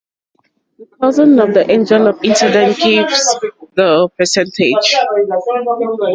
[0.79, 3.35] The cosine of the angle of incidence gives
[3.75, 4.97] the percentage.